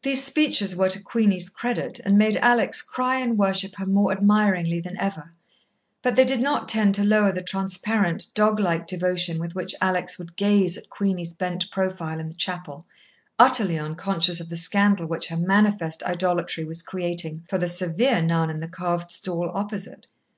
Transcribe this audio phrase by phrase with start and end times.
[0.00, 4.80] These speeches were to Queenie's credit, and made Alex cry and worship her more admiringly
[4.80, 5.34] than ever,
[6.00, 10.34] but they did not tend to lower the transparent, doglike devotion with which Alex would
[10.36, 12.86] gaze at Queenie's bent profile in the chapel,
[13.38, 18.48] utterly unconscious of the scandal which her manifest idolatry was creating for the severe nun
[18.48, 20.06] in the carved stall opposite.